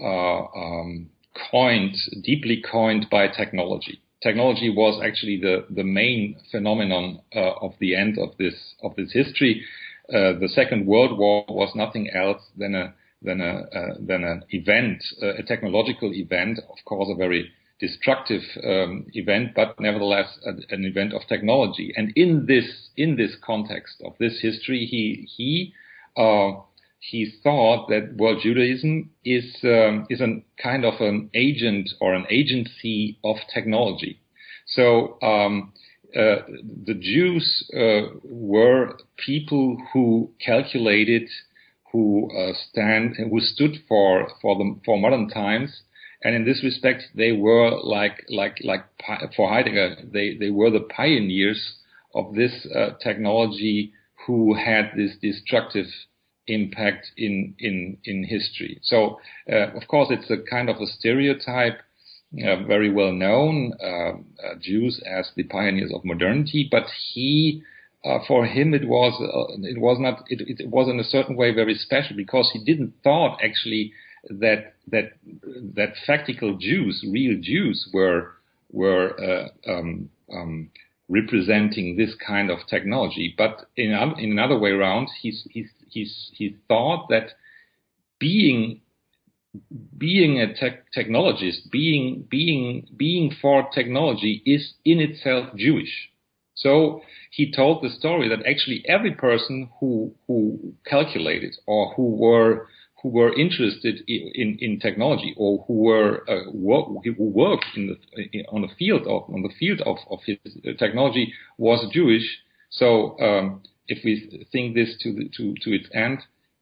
um, 0.00 1.10
coined 1.50 1.96
deeply 2.22 2.62
coined 2.70 3.06
by 3.10 3.28
technology. 3.28 4.00
Technology 4.22 4.70
was 4.70 5.02
actually 5.04 5.40
the 5.40 5.66
the 5.70 5.84
main 5.84 6.36
phenomenon 6.50 7.20
uh, 7.34 7.52
of 7.60 7.72
the 7.80 7.96
end 7.96 8.18
of 8.18 8.36
this 8.38 8.74
of 8.82 8.94
this 8.96 9.12
history. 9.12 9.62
Uh, 10.08 10.38
the 10.38 10.48
Second 10.48 10.86
World 10.86 11.18
War 11.18 11.44
was 11.48 11.74
nothing 11.74 12.10
else 12.10 12.42
than 12.56 12.74
a 12.74 12.94
than 13.22 13.40
a 13.40 13.66
uh, 13.74 13.94
than 14.00 14.24
an 14.24 14.44
event, 14.50 15.02
uh, 15.22 15.34
a 15.34 15.42
technological 15.42 16.12
event, 16.14 16.58
of 16.68 16.78
course, 16.84 17.08
a 17.10 17.16
very 17.16 17.50
destructive 17.80 18.42
um, 18.64 19.06
event, 19.12 19.50
but 19.56 19.78
nevertheless 19.80 20.38
a, 20.46 20.50
an 20.74 20.84
event 20.84 21.12
of 21.12 21.22
technology. 21.28 21.92
And 21.96 22.12
in 22.14 22.46
this 22.46 22.90
in 22.96 23.16
this 23.16 23.36
context 23.44 24.00
of 24.04 24.12
this 24.18 24.40
history, 24.40 24.86
he 24.86 25.28
he 25.36 25.72
uh, 26.16 26.60
he 27.02 27.28
thought 27.42 27.88
that 27.88 28.14
world 28.16 28.38
Judaism 28.40 29.10
is 29.24 29.56
um, 29.64 30.06
is 30.08 30.20
a 30.20 30.40
kind 30.62 30.84
of 30.84 31.00
an 31.00 31.30
agent 31.34 31.90
or 32.00 32.14
an 32.14 32.26
agency 32.30 33.18
of 33.24 33.36
technology. 33.52 34.20
So 34.66 35.18
um, 35.20 35.72
uh, 36.14 36.36
the 36.86 36.94
Jews 36.94 37.68
uh, 37.76 38.16
were 38.22 38.96
people 39.16 39.78
who 39.92 40.30
calculated 40.40 41.28
who 41.90 42.30
uh, 42.30 42.52
stand 42.70 43.16
who 43.16 43.40
stood 43.40 43.78
for 43.88 44.28
for 44.40 44.54
the 44.56 44.78
for 44.84 44.96
modern 44.96 45.28
times 45.28 45.82
and 46.22 46.36
in 46.36 46.44
this 46.44 46.62
respect 46.62 47.02
they 47.16 47.32
were 47.32 47.80
like 47.82 48.24
like 48.28 48.58
like 48.62 48.84
for 49.34 49.48
Heidegger 49.50 49.96
they 50.04 50.36
they 50.38 50.50
were 50.50 50.70
the 50.70 50.86
pioneers 50.96 51.78
of 52.14 52.36
this 52.36 52.64
uh, 52.72 52.90
technology 53.02 53.92
who 54.24 54.54
had 54.54 54.92
this 54.96 55.16
destructive 55.20 55.86
impact 56.46 57.12
in 57.16 57.54
in 57.58 57.96
in 58.04 58.24
history. 58.24 58.78
So 58.82 59.20
uh, 59.50 59.76
of 59.76 59.86
course 59.88 60.08
it's 60.10 60.30
a 60.30 60.38
kind 60.48 60.68
of 60.68 60.76
a 60.76 60.86
stereotype 60.86 61.80
uh, 62.44 62.64
very 62.64 62.90
well 62.90 63.12
known 63.12 63.72
uh, 63.82 63.86
uh, 63.86 64.54
Jews 64.60 65.02
as 65.06 65.30
the 65.36 65.44
pioneers 65.44 65.92
of 65.94 66.04
modernity 66.04 66.66
but 66.70 66.84
he 67.12 67.62
uh, 68.04 68.18
for 68.26 68.46
him 68.46 68.72
it 68.74 68.88
was 68.88 69.12
uh, 69.20 69.54
it 69.62 69.78
was 69.78 69.98
not 70.00 70.24
it, 70.28 70.60
it, 70.60 70.68
was 70.68 70.88
in 70.88 70.98
a 70.98 71.04
certain 71.04 71.36
way 71.36 71.54
very 71.54 71.74
special 71.74 72.16
because 72.16 72.50
he 72.52 72.58
didn't 72.64 72.94
thought 73.04 73.38
actually 73.44 73.92
that 74.28 74.74
that 74.88 75.12
that 75.74 75.94
factical 76.06 76.58
Jews, 76.58 77.04
real 77.10 77.38
Jews, 77.40 77.88
were 77.92 78.32
were 78.70 79.18
uh, 79.20 79.70
um, 79.70 80.10
um, 80.32 80.70
representing 81.12 81.96
this 81.96 82.14
kind 82.26 82.50
of 82.50 82.58
technology. 82.68 83.34
But 83.36 83.66
in 83.76 83.90
in 84.18 84.32
another 84.32 84.58
way 84.58 84.70
around, 84.70 85.08
he's 85.20 85.46
he's 85.50 85.68
he's 85.88 86.30
he 86.32 86.56
thought 86.68 87.08
that 87.10 87.32
being 88.18 88.80
being 89.98 90.40
a 90.40 90.54
tech, 90.54 90.86
technologist, 90.96 91.70
being 91.70 92.26
being 92.30 92.86
being 92.96 93.30
for 93.40 93.68
technology 93.74 94.42
is 94.46 94.74
in 94.84 95.00
itself 95.00 95.54
Jewish. 95.54 96.08
So 96.54 97.02
he 97.30 97.52
told 97.52 97.82
the 97.82 97.90
story 97.90 98.28
that 98.30 98.46
actually 98.46 98.82
every 98.88 99.12
person 99.12 99.68
who 99.78 100.14
who 100.26 100.74
calculated 100.86 101.54
or 101.66 101.92
who 101.94 102.16
were 102.16 102.68
who 103.02 103.08
were 103.08 103.34
interested 103.38 104.00
in, 104.06 104.56
in 104.60 104.78
technology 104.78 105.34
or 105.36 105.64
who 105.66 105.74
were 105.74 106.30
uh, 106.30 106.50
work, 106.52 106.86
who 107.04 107.24
worked 107.24 107.66
in 107.74 107.88
the 107.88 108.44
on 108.50 108.62
the 108.62 108.68
field 108.78 109.02
of 109.02 109.22
on 109.28 109.42
the 109.42 109.52
field 109.58 109.80
of, 109.80 109.96
of 110.10 110.20
his 110.24 110.38
technology 110.78 111.32
was 111.58 111.84
Jewish. 111.92 112.26
So 112.70 113.18
um, 113.18 113.62
if 113.88 114.04
we 114.04 114.46
think 114.52 114.74
this 114.74 114.96
to 115.02 115.12
the, 115.12 115.28
to 115.36 115.54
to 115.62 115.74
its 115.74 115.88
end, 115.92 116.18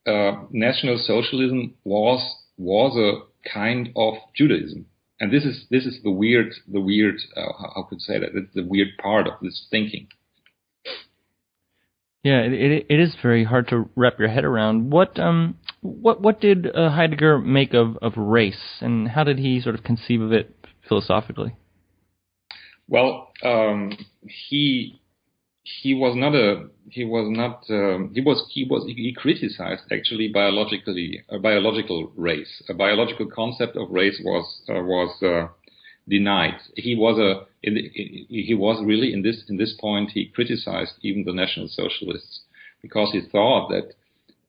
uh, 0.06 0.44
National 0.50 0.98
Socialism 0.98 1.74
was 1.84 2.20
was 2.56 2.96
a 2.96 3.48
kind 3.48 3.90
of 3.96 4.14
Judaism. 4.34 4.86
And 5.20 5.30
this 5.30 5.44
is 5.44 5.66
this 5.70 5.84
is 5.84 6.02
the 6.02 6.10
weird 6.10 6.54
the 6.72 6.80
weird 6.80 7.16
uh, 7.36 7.52
how 7.74 7.86
could 7.88 8.00
say 8.00 8.18
that 8.18 8.32
the 8.54 8.64
weird 8.64 8.88
part 8.98 9.28
of 9.28 9.34
this 9.42 9.66
thinking. 9.70 10.08
Yeah, 12.22 12.40
it, 12.42 12.52
it, 12.52 12.86
it 12.90 13.00
is 13.00 13.16
very 13.22 13.44
hard 13.44 13.68
to 13.68 13.88
wrap 13.96 14.18
your 14.18 14.28
head 14.28 14.44
around. 14.44 14.90
What 14.90 15.18
um 15.18 15.56
what 15.80 16.20
what 16.20 16.40
did 16.40 16.66
uh, 16.74 16.90
Heidegger 16.90 17.38
make 17.38 17.72
of 17.72 17.96
of 18.02 18.12
race, 18.16 18.78
and 18.80 19.08
how 19.08 19.24
did 19.24 19.38
he 19.38 19.60
sort 19.60 19.74
of 19.74 19.84
conceive 19.84 20.20
of 20.20 20.32
it 20.32 20.54
philosophically? 20.86 21.56
Well, 22.88 23.30
um, 23.42 23.96
he 24.50 25.00
he 25.62 25.94
was 25.94 26.14
not 26.16 26.34
a 26.34 26.68
he 26.90 27.04
was 27.04 27.28
not 27.30 27.64
um, 27.70 28.10
he 28.14 28.20
was 28.20 28.44
he 28.50 28.64
was 28.68 28.84
he 28.86 29.14
criticized 29.16 29.82
actually 29.92 30.28
biologically 30.28 31.22
a 31.28 31.38
biological 31.38 32.12
race 32.16 32.62
a 32.68 32.74
biological 32.74 33.26
concept 33.34 33.76
of 33.76 33.90
race 33.90 34.20
was 34.24 34.62
uh, 34.68 34.82
was 34.82 35.22
uh, 35.22 35.46
denied 36.08 36.58
he 36.76 36.96
was 36.96 37.18
a 37.18 37.46
he 37.62 38.54
was 38.54 38.82
really 38.84 39.12
in 39.12 39.22
this 39.22 39.44
in 39.48 39.56
this 39.56 39.74
point 39.80 40.10
he 40.10 40.26
criticized 40.26 40.94
even 41.02 41.24
the 41.24 41.32
national 41.32 41.68
socialists 41.68 42.40
because 42.82 43.10
he 43.12 43.20
thought 43.32 43.68
that 43.68 43.92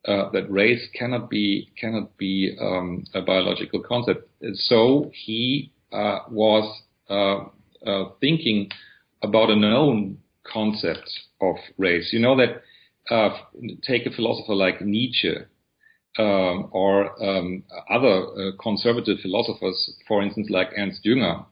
uh, 0.05 0.31
that 0.31 0.49
race 0.49 0.87
cannot 0.97 1.29
be 1.29 1.69
cannot 1.79 2.17
be 2.17 2.55
um, 2.59 3.03
a 3.13 3.21
biological 3.21 3.81
concept 3.81 4.27
so 4.53 5.11
he 5.13 5.71
uh, 5.91 6.19
was 6.29 6.81
uh, 7.09 7.45
uh, 7.85 8.05
thinking 8.19 8.69
about 9.23 9.49
a 9.49 9.55
known 9.55 10.17
concept 10.43 11.09
of 11.41 11.55
race. 11.77 12.09
You 12.11 12.19
know 12.19 12.37
that 12.37 12.61
uh, 13.09 13.37
take 13.85 14.05
a 14.05 14.11
philosopher 14.11 14.55
like 14.55 14.81
Nietzsche 14.81 15.35
um, 16.17 16.69
or 16.71 17.23
um, 17.23 17.63
other 17.89 18.25
uh, 18.25 18.51
conservative 18.61 19.19
philosophers, 19.21 19.93
for 20.07 20.21
instance, 20.21 20.47
like 20.49 20.69
Ernst 20.77 21.03
Jünger. 21.05 21.45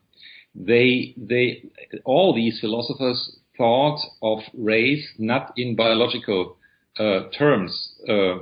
They, 0.56 1.14
they, 1.16 1.64
all 2.04 2.34
these 2.34 2.60
philosophers 2.60 3.38
thought 3.58 4.00
of 4.22 4.40
race 4.54 5.08
not 5.18 5.54
in 5.56 5.76
biological 5.76 6.58
uh, 6.98 7.30
terms. 7.38 7.94
Uh, 8.08 8.40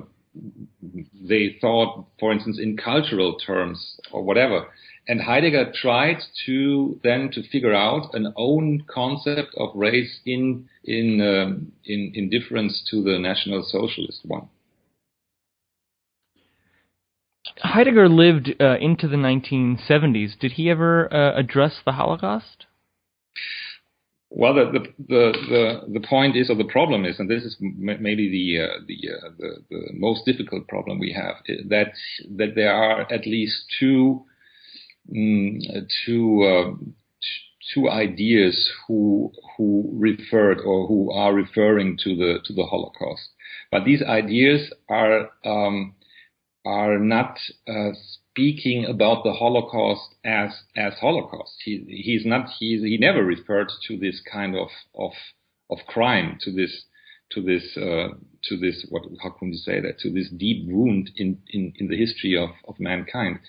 they 1.21 1.57
thought, 1.59 2.05
for 2.19 2.31
instance, 2.31 2.59
in 2.62 2.77
cultural 2.77 3.38
terms 3.38 4.00
or 4.12 4.24
whatever. 4.24 4.67
And 5.07 5.21
Heidegger 5.21 5.71
tried 5.74 6.17
to 6.45 7.00
then 7.03 7.31
to 7.31 7.47
figure 7.50 7.74
out 7.74 8.13
an 8.13 8.33
own 8.36 8.83
concept 8.88 9.55
of 9.57 9.69
race 9.74 10.19
in 10.25 10.67
in 10.83 11.21
um, 11.21 11.71
in, 11.86 12.12
in 12.13 12.29
difference 12.29 12.86
to 12.91 13.03
the 13.03 13.17
National 13.17 13.63
Socialist 13.63 14.21
one. 14.25 14.50
Heidegger 17.60 18.10
lived 18.10 18.54
uh, 18.60 18.77
into 18.80 19.08
the 19.08 19.16
1970s. 19.16 20.38
Did 20.39 20.54
he 20.54 20.70
ever 20.70 21.12
uh, 21.13 21.38
address 21.38 21.80
the 21.86 21.94
Holocaust? 21.94 22.66
Well, 24.30 24.56
the, 24.56 24.80
the 25.08 25.32
the 25.50 26.00
the 26.00 26.08
point 26.08 26.36
is, 26.36 26.50
or 26.50 26.56
the 26.56 26.66
problem 26.66 27.06
is, 27.06 27.18
and 27.18 27.30
this 27.30 27.44
is 27.44 27.56
m- 27.62 28.01
maybe 28.01 28.30
the 28.30 28.62
uh, 28.62 28.80
the, 28.86 28.98
uh, 29.10 29.30
the 29.38 29.63
the 29.70 29.94
most 29.94 30.25
difficult 30.25 30.68
problem 30.68 31.00
we 31.00 31.13
have, 31.13 31.36
that 31.70 31.94
that 32.36 32.54
there 32.56 32.74
are 32.74 33.01
at 33.12 33.25
least 33.25 33.56
two 33.80 34.25
mm, 35.10 35.62
two 36.06 36.44
uh, 36.44 36.75
two 37.74 37.89
ideas 37.89 38.70
who 38.86 39.32
who 39.56 39.89
referred 39.94 40.60
or 40.60 40.88
who 40.88 41.10
are 41.12 41.34
referring 41.34 41.98
to 42.04 42.16
the 42.16 42.39
to 42.44 42.54
the 42.54 42.66
Holocaust. 42.66 43.30
But 43.72 43.86
these 43.86 44.01
ideas 44.01 44.74
are 44.89 45.30
um, 45.46 45.96
are 46.67 47.00
not 47.00 47.39
uh, 47.67 47.91
speaking 47.93 48.86
about 48.86 49.24
the 49.24 49.31
Holocaust 49.31 50.15
as 50.25 50.51
as 50.75 50.93
Holocaust. 51.00 51.55
He 51.63 51.86
he's 51.88 52.25
not 52.25 52.50
he's, 52.59 52.81
he 52.81 52.97
never 53.00 53.24
referred 53.24 53.69
to 53.88 53.97
this 53.97 54.21
kind 54.31 54.53
of 54.55 54.67
of 54.93 55.13
of 55.69 55.79
crime 55.88 56.38
to 56.41 56.51
this 56.51 56.83
to 57.31 57.41
this 57.41 57.77
uh, 57.77 58.09
to 58.43 58.57
this 58.57 58.86
what 58.89 59.03
how 59.24 59.29
can 59.29 59.53
you 59.53 59.57
say 59.57 59.79
that? 59.79 60.00
To 60.00 60.12
this 60.12 60.29
deep 60.29 60.67
wound 60.67 61.09
in 61.15 61.39
in, 61.50 61.74
in 61.77 61.88
the 61.88 61.97
history 61.97 62.36
of 62.38 62.50
of 62.67 62.79
mankind. 62.79 63.39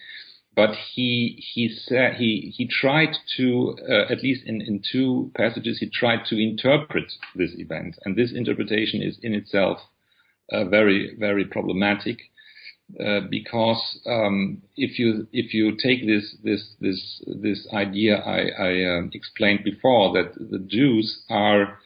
But 0.55 0.75
he 0.95 1.43
he 1.55 1.69
said 1.69 2.15
he 2.15 2.53
he 2.57 2.69
tried 2.69 3.17
to 3.37 3.77
uh, 3.89 4.13
at 4.13 4.23
least 4.23 4.45
in 4.47 4.61
in 4.61 4.81
two 4.93 5.33
passages 5.37 5.79
he 5.81 5.91
tried 5.91 6.25
to 6.27 6.41
interpret 6.41 7.13
this 7.35 7.53
event. 7.59 7.99
And 8.05 8.17
this 8.17 8.33
interpretation 8.33 9.03
is 9.03 9.19
in 9.23 9.35
itself 9.35 9.79
uh, 10.53 10.65
very 10.67 11.17
very 11.19 11.45
problematic 11.45 12.19
uh, 12.99 13.21
because 13.31 14.01
um, 14.07 14.63
if 14.77 14.99
you 14.99 15.27
if 15.33 15.53
you 15.53 15.77
take 15.77 16.07
this 16.07 16.37
this 16.43 16.75
this 16.81 17.23
this 17.27 17.69
idea 17.73 18.17
I, 18.17 18.49
I 18.59 18.83
uh, 18.85 19.03
explained 19.13 19.65
before 19.65 20.13
that 20.15 20.35
the 20.35 20.59
Jews 20.59 21.23
are 21.29 21.79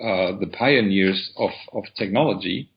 uh, 0.00 0.38
the 0.38 0.50
pioneers 0.52 1.30
of 1.36 1.50
of 1.72 1.84
technology 1.96 2.70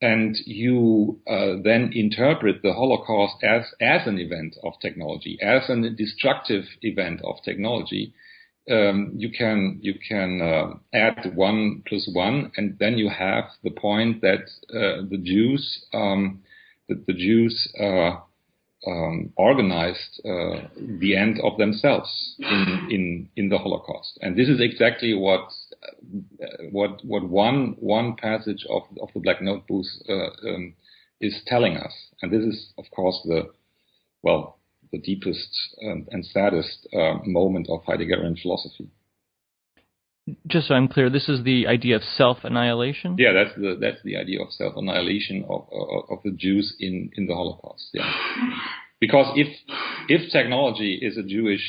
and 0.00 0.36
you 0.44 1.20
uh, 1.26 1.56
then 1.62 1.90
interpret 1.94 2.62
the 2.62 2.72
Holocaust 2.72 3.42
as 3.42 3.64
as 3.80 4.06
an 4.06 4.18
event 4.18 4.56
of 4.62 4.74
technology, 4.80 5.38
as 5.42 5.68
a 5.70 5.90
destructive 5.90 6.64
event 6.82 7.20
of 7.24 7.36
technology, 7.44 8.12
um, 8.70 9.12
you 9.16 9.30
can 9.30 9.78
you 9.80 9.94
can 10.06 10.40
uh, 10.42 10.74
add 10.92 11.32
one 11.34 11.82
plus 11.86 12.08
one, 12.12 12.52
and 12.56 12.76
then 12.78 12.98
you 12.98 13.08
have 13.08 13.44
the 13.64 13.70
point 13.70 14.20
that 14.20 14.42
uh, 14.70 15.02
the 15.08 15.20
Jews 15.22 15.86
um, 15.94 16.42
that 16.88 17.06
the 17.06 17.12
Jews 17.12 17.68
uh, 17.80 18.16
um, 18.86 19.32
organized 19.36 20.20
uh, 20.24 20.68
the 20.76 21.16
end 21.16 21.40
of 21.42 21.58
themselves 21.58 22.36
in, 22.38 22.88
in 22.90 23.28
in 23.36 23.48
the 23.48 23.58
Holocaust, 23.58 24.18
and 24.22 24.36
this 24.36 24.48
is 24.48 24.60
exactly 24.60 25.14
what 25.14 25.48
uh, 25.82 26.46
what 26.70 27.04
what 27.04 27.28
one 27.28 27.76
one 27.80 28.16
passage 28.16 28.64
of 28.68 28.82
of 29.00 29.08
the 29.14 29.20
Black 29.20 29.42
Notebooks 29.42 30.02
uh, 30.08 30.48
um, 30.48 30.74
is 31.20 31.42
telling 31.46 31.76
us, 31.76 31.92
and 32.22 32.30
this 32.30 32.44
is 32.44 32.72
of 32.78 32.84
course 32.94 33.20
the 33.24 33.50
well 34.22 34.58
the 34.92 34.98
deepest 34.98 35.48
and, 35.78 36.06
and 36.12 36.24
saddest 36.24 36.86
uh, 36.92 37.14
moment 37.24 37.68
of 37.68 37.82
Heideggerian 37.84 38.40
philosophy. 38.40 38.88
Just 40.46 40.68
so 40.68 40.74
I'm 40.74 40.88
clear, 40.88 41.08
this 41.08 41.28
is 41.28 41.44
the 41.44 41.66
idea 41.68 41.96
of 41.96 42.02
self-annihilation. 42.02 43.16
Yeah, 43.18 43.32
that's 43.32 43.54
the 43.54 43.76
that's 43.80 44.02
the 44.02 44.16
idea 44.16 44.42
of 44.42 44.50
self-annihilation 44.50 45.44
of 45.48 45.68
of, 45.72 46.04
of 46.10 46.18
the 46.24 46.32
Jews 46.32 46.74
in 46.80 47.10
in 47.16 47.26
the 47.26 47.34
Holocaust. 47.34 47.90
Yeah, 47.92 48.10
because 49.00 49.32
if 49.36 49.48
if 50.08 50.32
technology 50.32 50.98
is 51.00 51.16
a 51.16 51.22
Jewish 51.22 51.62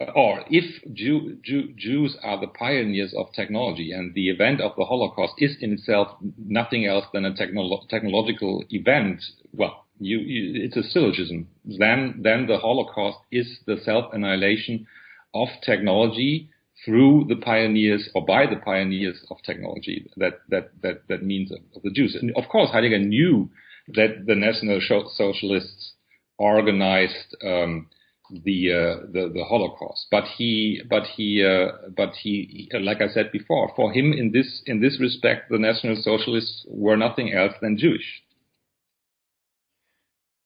uh, 0.00 0.10
or 0.14 0.44
if 0.50 0.82
Jew, 0.92 1.38
Jew, 1.42 1.72
Jews 1.76 2.16
are 2.22 2.38
the 2.38 2.48
pioneers 2.48 3.14
of 3.16 3.32
technology 3.32 3.92
and 3.92 4.14
the 4.14 4.28
event 4.28 4.60
of 4.60 4.72
the 4.76 4.84
Holocaust 4.84 5.34
is 5.38 5.56
in 5.60 5.72
itself 5.72 6.08
nothing 6.38 6.84
else 6.84 7.06
than 7.14 7.24
a 7.24 7.32
technolo- 7.32 7.88
technological 7.88 8.62
event, 8.70 9.22
well, 9.52 9.86
you, 9.98 10.18
you, 10.18 10.64
it's 10.64 10.76
a 10.76 10.82
syllogism. 10.82 11.48
Then, 11.64 12.20
then 12.22 12.46
the 12.46 12.58
Holocaust 12.58 13.18
is 13.32 13.60
the 13.66 13.78
self-annihilation 13.82 14.86
of 15.32 15.48
technology 15.64 16.50
through 16.84 17.26
the 17.28 17.36
pioneers 17.36 18.08
or 18.14 18.24
by 18.24 18.46
the 18.46 18.56
pioneers 18.56 19.24
of 19.30 19.38
technology. 19.44 20.10
That 20.16 20.40
that 20.48 20.70
that 20.82 21.08
that 21.08 21.22
means 21.22 21.50
of, 21.52 21.82
the 21.82 21.90
Jews. 21.90 22.16
And 22.20 22.32
of 22.36 22.48
course, 22.50 22.70
Heidegger 22.70 22.98
knew 22.98 23.50
that 23.94 24.26
the 24.26 24.34
National 24.34 24.80
Socialists 25.14 25.92
organized 26.38 27.36
um, 27.42 27.88
the, 28.30 28.72
uh, 28.72 29.06
the 29.12 29.30
the 29.32 29.44
Holocaust, 29.44 30.06
but 30.10 30.24
he 30.36 30.82
but 30.90 31.04
he 31.16 31.44
uh, 31.44 31.88
but 31.96 32.10
he 32.22 32.68
like 32.80 33.00
I 33.00 33.08
said 33.08 33.32
before, 33.32 33.72
for 33.76 33.92
him 33.92 34.12
in 34.12 34.32
this 34.32 34.62
in 34.66 34.80
this 34.80 34.98
respect, 35.00 35.50
the 35.50 35.58
National 35.58 35.96
Socialists 35.96 36.66
were 36.68 36.96
nothing 36.96 37.32
else 37.32 37.54
than 37.62 37.78
Jewish. 37.78 38.22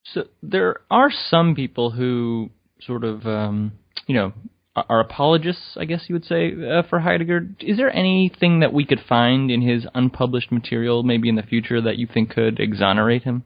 So 0.04 0.24
there 0.42 0.80
are 0.90 1.10
some 1.10 1.54
people 1.54 1.90
who 1.90 2.50
sort 2.80 3.04
of, 3.04 3.26
um, 3.26 3.72
you 4.06 4.14
know, 4.14 4.32
are 4.76 5.00
apologists, 5.00 5.76
I 5.76 5.84
guess 5.84 6.04
you 6.08 6.14
would 6.14 6.24
say, 6.24 6.52
uh, 6.52 6.82
for 6.88 7.00
Heidegger. 7.00 7.48
Is 7.60 7.76
there 7.76 7.94
anything 7.94 8.60
that 8.60 8.72
we 8.72 8.84
could 8.84 9.00
find 9.08 9.50
in 9.50 9.62
his 9.62 9.86
unpublished 9.94 10.52
material, 10.52 11.02
maybe 11.02 11.28
in 11.28 11.34
the 11.34 11.42
future, 11.42 11.80
that 11.80 11.98
you 11.98 12.06
think 12.06 12.30
could 12.30 12.60
exonerate 12.60 13.24
him? 13.24 13.44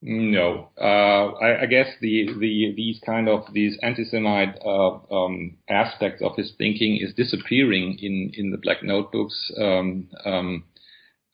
No, 0.00 0.70
uh, 0.80 0.84
I, 1.42 1.62
I, 1.62 1.66
guess 1.66 1.88
the, 2.00 2.28
the 2.38 2.72
these 2.76 3.00
kind 3.04 3.28
of 3.28 3.52
these 3.52 3.76
anti-Semite 3.82 4.56
uh, 4.64 4.98
um, 5.12 5.56
aspects 5.68 6.22
of 6.22 6.36
his 6.36 6.52
thinking 6.56 6.98
is 7.00 7.14
disappearing 7.14 7.98
in 8.00 8.30
in 8.34 8.52
the 8.52 8.58
Black 8.58 8.84
Notebooks. 8.84 9.50
Um, 9.60 10.08
um, 10.24 10.64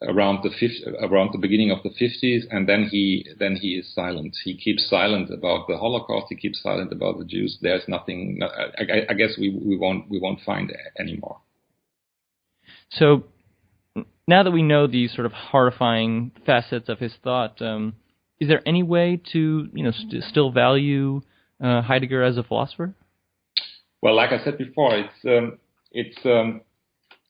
around 0.07 0.43
the 0.43 0.51
50, 0.51 0.85
around 1.03 1.31
the 1.33 1.39
beginning 1.39 1.71
of 1.71 1.83
the 1.83 1.91
50s, 1.91 2.43
and 2.51 2.69
then 2.69 2.89
he 2.91 3.27
then 3.39 3.57
he 3.57 3.75
is 3.75 3.93
silent. 3.95 4.37
He 4.45 4.57
keeps 4.57 4.89
silent 4.89 5.31
about 5.33 5.67
the 5.69 5.77
Holocaust. 5.77 6.27
He 6.29 6.37
keeps 6.37 6.63
silent 6.63 6.93
about 6.93 7.19
the 7.19 7.25
Jews. 7.25 7.59
There's 7.61 7.87
nothing. 7.89 8.41
I, 8.43 9.03
I 9.11 9.15
guess 9.15 9.37
we 9.39 9.51
we 9.51 9.77
won't 9.77 10.11
we 10.11 10.19
won't 10.19 10.41
find 10.41 10.73
anymore. 10.99 11.39
So 12.91 13.25
now 14.27 14.43
that 14.43 14.51
we 14.51 14.63
know 14.63 14.87
these 14.87 15.13
sort 15.15 15.27
of 15.27 15.33
horrifying 15.33 16.33
facets 16.47 16.89
of 16.89 16.99
his 16.99 17.13
thought, 17.23 17.61
um, 17.61 17.95
is 18.41 18.49
there 18.49 18.63
any 18.67 18.83
way 18.83 19.21
to 19.33 19.69
you 19.73 19.85
know 19.85 19.93
st- 19.93 20.25
still 20.25 20.51
value 20.51 21.21
uh, 21.63 21.83
Heidegger 21.83 22.23
as 22.23 22.37
a 22.37 22.43
philosopher? 22.43 22.95
Well, 24.03 24.15
like 24.15 24.33
I 24.33 24.45
said 24.45 24.59
before, 24.59 24.97
it's 24.97 25.25
um, 25.25 25.59
it's 25.93 26.19
um, 26.25 26.61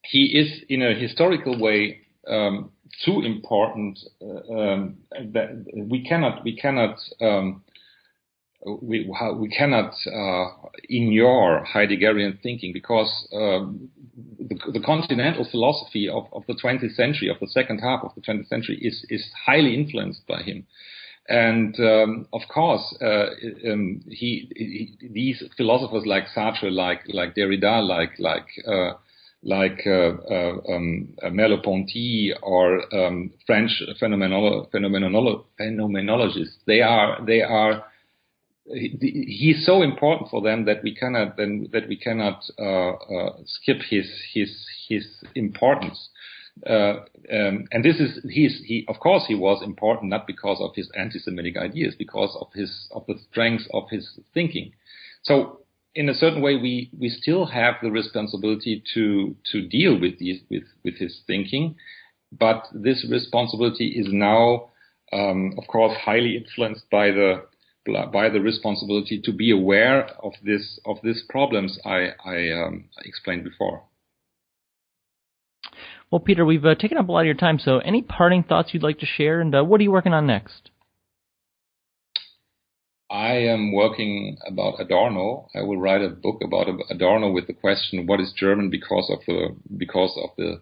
he 0.03 0.38
is 0.38 0.64
in 0.68 0.83
a 0.83 0.94
historical 0.94 1.59
way 1.59 2.04
um, 2.29 2.71
too 3.05 3.23
important 3.23 3.99
uh, 4.23 4.53
um, 4.55 4.97
that 5.33 5.65
we 5.75 6.05
cannot 6.05 6.45
we 6.45 6.57
cannot 6.57 6.99
um, 7.21 7.63
we, 8.65 9.11
we 9.37 9.49
cannot 9.49 9.93
uh, 10.07 10.69
ignore 10.89 11.67
Heideggerian 11.67 12.41
thinking 12.43 12.73
because 12.73 13.29
um, 13.33 13.91
the, 14.39 14.59
the, 14.73 14.81
continental 14.81 15.47
philosophy 15.51 16.09
of, 16.09 16.27
of, 16.33 16.45
the 16.47 16.55
20th 16.55 16.95
century, 16.95 17.29
of 17.29 17.39
the 17.41 17.47
second 17.49 17.81
half 17.81 18.03
of 18.03 18.13
the 18.15 18.23
20th 18.23 18.49
century, 18.49 18.79
is, 18.81 19.05
is 19.11 19.31
highly 19.45 19.75
influenced 19.75 20.27
by 20.27 20.43
him. 20.43 20.67
And 21.29 21.79
um, 21.81 22.29
of 22.33 22.43
course, 22.53 22.97
uh, 23.01 23.27
um, 23.71 24.03
he, 24.09 24.51
he, 24.57 25.09
these 25.11 25.43
philosophers 25.57 26.05
like 26.07 26.25
Sartre, 26.35 26.71
like 26.71 27.01
like 27.09 27.35
Derrida, 27.35 27.87
like 27.87 28.11
like 28.19 28.47
uh, 28.67 28.93
like 29.44 29.83
uh, 29.87 30.12
uh, 30.30 30.57
um, 30.72 31.14
uh, 31.22 31.28
Merleau-Ponty 31.28 32.33
or 32.42 32.83
um, 32.94 33.30
French 33.46 33.70
phenomenolo- 34.00 34.70
phenomenolo- 34.72 35.44
phenomenologists. 35.61 36.57
They 36.66 36.80
are 36.80 37.24
they 37.24 37.42
are 37.42 37.85
he's 38.66 39.66
so 39.66 39.83
important 39.83 40.30
for 40.30 40.40
them 40.40 40.64
that 40.64 40.83
we 40.83 40.94
cannot 40.94 41.37
that 41.37 41.85
we 41.88 41.96
cannot 41.96 42.42
uh, 42.59 42.92
uh, 42.92 43.37
skip 43.44 43.78
his 43.88 44.11
his 44.33 44.50
his 44.88 45.07
importance. 45.35 46.09
Uh, 46.66 47.00
um, 47.33 47.66
and 47.72 47.85
this 47.85 47.98
is 48.00 48.24
he's 48.30 48.62
he 48.64 48.85
of 48.88 48.98
course 49.00 49.24
he 49.26 49.35
was 49.35 49.62
important 49.62 50.09
not 50.11 50.26
because 50.26 50.59
of 50.61 50.70
his 50.74 50.88
anti-Semitic 50.96 51.57
ideas, 51.59 51.94
because 51.98 52.35
of 52.40 52.46
his 52.54 52.88
of 52.92 53.04
the 53.07 53.18
strength 53.30 53.64
of 53.74 53.85
his 53.90 54.18
thinking. 54.33 54.72
So 55.22 55.63
in 55.94 56.09
a 56.09 56.14
certain 56.14 56.42
way, 56.42 56.57
we, 56.57 56.90
we 56.98 57.09
still 57.09 57.46
have 57.46 57.74
the 57.83 57.90
responsibility 57.90 58.83
to, 58.94 59.37
to 59.52 59.66
deal 59.66 59.98
with 59.98 60.18
these, 60.18 60.40
with, 60.50 60.64
with 60.85 60.96
his 60.98 61.20
thinking. 61.26 61.76
But 62.33 62.64
this 62.72 63.07
responsibility 63.09 63.88
is 63.88 64.09
now, 64.11 64.70
um, 65.12 65.54
of 65.57 65.66
course, 65.68 65.96
highly 65.96 66.37
influenced 66.37 66.90
by 66.90 67.09
the, 67.12 67.44
by 68.12 68.28
the 68.28 68.40
responsibility 68.40 69.20
to 69.24 69.33
be 69.33 69.50
aware 69.52 70.07
of 70.22 70.33
this, 70.42 70.80
of 70.85 70.96
these 71.04 71.22
problems 71.28 71.78
I, 71.85 72.09
I 72.24 72.50
um, 72.50 72.87
explained 73.04 73.44
before. 73.44 73.85
Well, 76.11 76.20
Peter, 76.20 76.44
we've 76.44 76.64
uh, 76.64 76.74
taken 76.74 76.98
up 76.98 77.09
a 77.09 77.12
lot 77.12 77.20
of 77.20 77.26
your 77.26 77.35
time, 77.35 77.59
so 77.59 77.78
any 77.78 78.02
parting 78.02 78.42
thoughts 78.42 78.70
you'd 78.72 78.83
like 78.83 78.98
to 79.00 79.07
share, 79.07 79.40
and 79.40 79.54
uh, 79.54 79.64
what 79.64 79.80
are 79.80 79.85
you 79.85 79.90
working 79.92 80.12
on 80.12 80.26
next? 80.26 80.70
I 83.14 83.35
am 83.37 83.70
working 83.70 84.38
about 84.44 84.81
Adorno. 84.81 85.48
I 85.55 85.62
will 85.62 85.77
write 85.77 86.03
a 86.03 86.09
book 86.09 86.42
about 86.42 86.66
Adorno 86.90 87.31
with 87.31 87.46
the 87.46 87.53
question: 87.53 88.09
What 88.09 88.18
is 88.18 88.33
German 88.33 88.70
because 88.70 89.09
of 89.09 89.20
the 89.24 89.55
because 89.77 90.18
of 90.20 90.31
the 90.37 90.61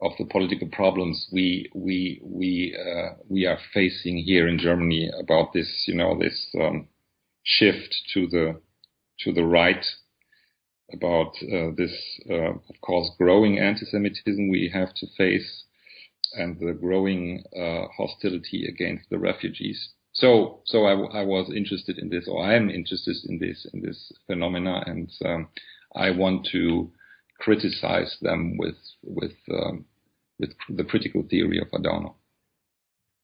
of 0.00 0.12
the 0.16 0.24
political 0.24 0.68
problems 0.68 1.28
we 1.30 1.70
we 1.74 2.22
we 2.24 2.74
uh, 2.74 3.16
we 3.28 3.44
are 3.44 3.58
facing 3.74 4.16
here 4.16 4.48
in 4.48 4.58
Germany 4.58 5.10
about 5.20 5.52
this 5.52 5.84
you 5.86 5.94
know 5.94 6.18
this 6.18 6.48
um, 6.58 6.88
shift 7.42 7.94
to 8.14 8.26
the 8.28 8.62
to 9.24 9.32
the 9.34 9.44
right 9.44 9.84
about 10.90 11.34
uh, 11.42 11.72
this 11.76 11.92
uh, 12.30 12.52
of 12.54 12.80
course 12.80 13.10
growing 13.18 13.58
anti-Semitism 13.58 14.48
we 14.48 14.70
have 14.72 14.94
to 14.94 15.06
face 15.18 15.64
and 16.32 16.58
the 16.60 16.72
growing 16.72 17.44
uh, 17.54 17.88
hostility 17.94 18.64
against 18.66 19.10
the 19.10 19.18
refugees 19.18 19.90
so 20.18 20.60
so 20.64 20.84
I, 20.84 21.20
I, 21.20 21.22
was 21.22 21.50
interested 21.54 21.98
in 21.98 22.08
this, 22.10 22.26
or 22.28 22.44
I 22.44 22.56
am 22.56 22.70
interested 22.70 23.16
in 23.28 23.38
this 23.38 23.66
in 23.72 23.82
this 23.82 24.12
phenomena, 24.26 24.82
and 24.86 25.10
um, 25.24 25.48
I 25.94 26.10
want 26.10 26.48
to 26.52 26.90
criticize 27.40 28.16
them 28.20 28.56
with 28.58 28.76
with 29.02 29.36
um, 29.52 29.84
with 30.38 30.50
the 30.68 30.84
critical 30.84 31.24
theory 31.28 31.60
of 31.60 31.68
Adorno. 31.72 32.16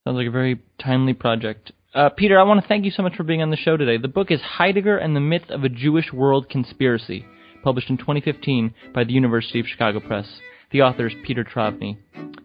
Sounds 0.05 0.17
like 0.17 0.29
a 0.29 0.31
very 0.31 0.61
timely 0.81 1.15
project. 1.15 1.73
Uh, 1.95 2.11
Peter, 2.11 2.39
I 2.39 2.43
want 2.43 2.61
to 2.61 2.69
thank 2.69 2.85
you 2.85 2.91
so 2.91 3.03
much 3.03 3.17
for 3.17 3.23
being 3.23 3.43
on 3.43 3.51
the 3.51 3.57
show 3.57 3.77
today. 3.77 3.99
The 3.99 4.09
book 4.09 4.31
is 4.31 4.41
Heidegger 4.41 4.99
and 4.99 5.15
the 5.15 5.21
Myth 5.21 5.49
of 5.49 5.65
a 5.65 5.69
Jewish 5.69 6.13
World 6.13 6.49
Conspiracy, 6.49 7.25
published 7.63 7.89
in 7.89 7.99
2015 7.99 8.75
by 8.93 9.05
the 9.05 9.13
University 9.13 9.61
of 9.61 9.67
Chicago 9.67 10.01
Press. 10.01 10.27
The 10.73 10.83
author 10.83 11.07
is 11.07 11.15
Peter 11.25 11.45
Trawny. 11.45 11.99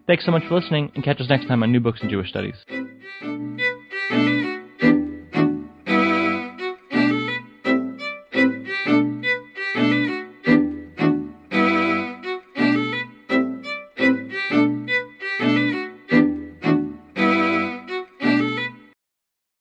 Thanks 0.05 0.25
so 0.25 0.31
much 0.31 0.43
for 0.47 0.59
listening, 0.59 0.91
and 0.95 1.03
catch 1.03 1.19
us 1.19 1.29
next 1.29 1.47
time 1.47 1.63
on 1.63 1.71
New 1.71 1.79
Books 1.79 2.01
in 2.01 2.09
Jewish 2.09 2.29
Studies. 2.29 2.55